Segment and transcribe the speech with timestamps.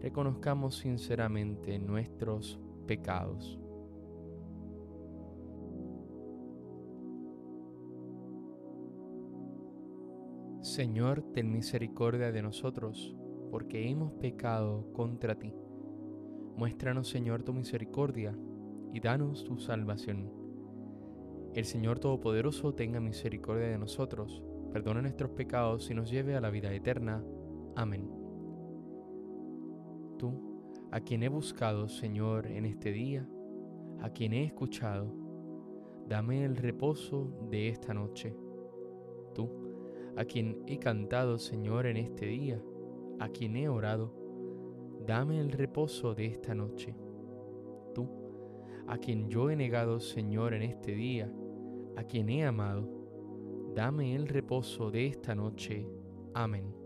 [0.00, 3.58] reconozcamos sinceramente nuestros pecados.
[10.66, 13.14] Señor, ten misericordia de nosotros,
[13.50, 15.54] porque hemos pecado contra ti.
[16.56, 18.36] Muéstranos, Señor, tu misericordia
[18.92, 20.32] y danos tu salvación.
[21.54, 26.50] El Señor Todopoderoso tenga misericordia de nosotros, perdona nuestros pecados y nos lleve a la
[26.50, 27.24] vida eterna.
[27.76, 28.25] Amén.
[30.18, 30.32] Tú,
[30.90, 33.28] a quien he buscado, Señor, en este día,
[34.00, 35.12] a quien he escuchado,
[36.08, 38.34] dame el reposo de esta noche.
[39.34, 39.50] Tú,
[40.16, 42.62] a quien he cantado, Señor, en este día,
[43.18, 44.12] a quien he orado,
[45.06, 46.94] dame el reposo de esta noche.
[47.94, 48.08] Tú,
[48.86, 51.32] a quien yo he negado, Señor, en este día,
[51.96, 52.88] a quien he amado,
[53.74, 55.86] dame el reposo de esta noche.
[56.34, 56.85] Amén.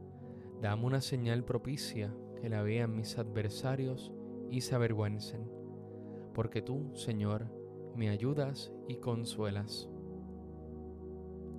[0.61, 4.11] Dame una señal propicia que la vean mis adversarios
[4.51, 5.49] y se avergüencen,
[6.35, 7.47] porque tú, Señor,
[7.95, 9.89] me ayudas y consuelas.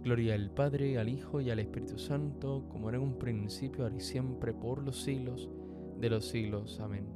[0.02, 3.96] Gloria al Padre, al Hijo y al Espíritu Santo, como era en un principio, ahora
[3.96, 5.50] y siempre, por los siglos
[5.98, 6.78] de los siglos.
[6.81, 7.06] Amén.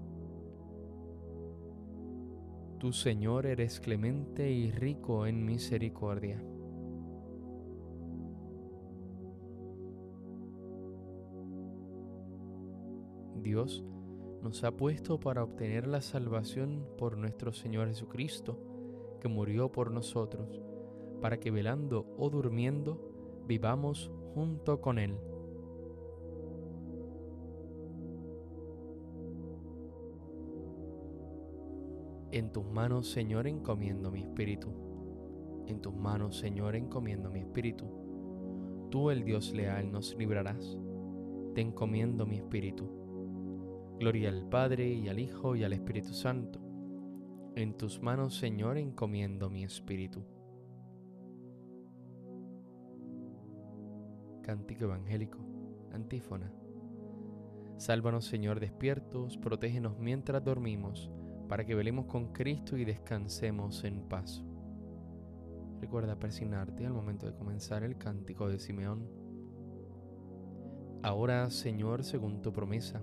[2.78, 6.42] Tu Señor eres clemente y rico en misericordia.
[13.46, 13.84] Dios
[14.42, 18.58] nos ha puesto para obtener la salvación por nuestro Señor Jesucristo,
[19.20, 20.60] que murió por nosotros,
[21.20, 25.16] para que velando o durmiendo vivamos junto con Él.
[32.32, 34.72] En tus manos, Señor, encomiendo mi espíritu.
[35.68, 37.86] En tus manos, Señor, encomiendo mi espíritu.
[38.90, 40.76] Tú, el Dios leal, nos librarás.
[41.54, 43.05] Te encomiendo mi espíritu.
[43.98, 46.60] Gloria al Padre y al Hijo y al Espíritu Santo.
[47.54, 50.22] En tus manos, Señor, encomiendo mi espíritu.
[54.42, 55.38] Cántico Evangélico,
[55.92, 56.52] antífona.
[57.78, 61.10] Sálvanos, Señor, despiertos, protégenos mientras dormimos
[61.48, 64.44] para que velemos con Cristo y descansemos en paz.
[65.80, 69.08] Recuerda persignarte al momento de comenzar el cántico de Simeón.
[71.02, 73.02] Ahora, Señor, según tu promesa,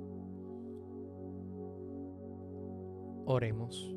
[3.31, 3.95] Oremos.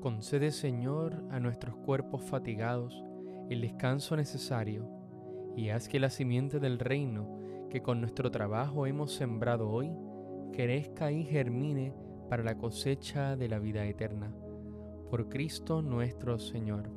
[0.00, 3.04] Concede, Señor, a nuestros cuerpos fatigados
[3.50, 4.88] el descanso necesario
[5.56, 7.40] y haz que la simiente del reino
[7.70, 9.90] que con nuestro trabajo hemos sembrado hoy
[10.52, 11.92] crezca y germine
[12.30, 14.32] para la cosecha de la vida eterna.
[15.10, 16.88] Por Cristo nuestro Señor.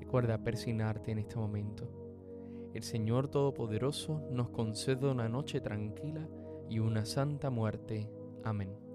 [0.00, 2.70] Recuerda persignarte en este momento.
[2.72, 6.26] El Señor Todopoderoso nos concede una noche tranquila
[6.70, 8.10] y una santa muerte.
[8.42, 8.85] Amén.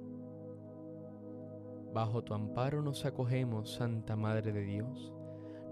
[1.93, 5.13] Bajo tu amparo nos acogemos, Santa Madre de Dios.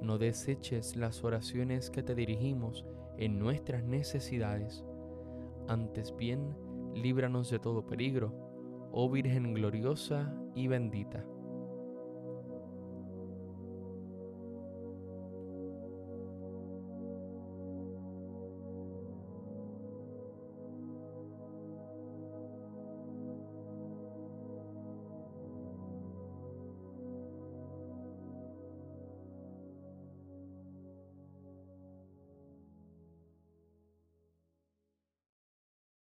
[0.02, 2.86] No deseches las oraciones que te dirigimos
[3.18, 4.84] en nuestras necesidades.
[5.68, 6.58] Antes bien,
[6.94, 8.34] líbranos de todo peligro,
[8.92, 11.26] oh Virgen gloriosa y bendita.